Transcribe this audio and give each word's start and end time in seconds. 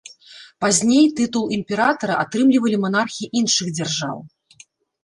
Пазней 0.63 1.05
тытул 1.19 1.45
імператара 1.57 2.17
атрымлівалі 2.25 2.77
манархі 2.87 3.31
іншых 3.43 3.67
дзяржаў. 3.79 4.17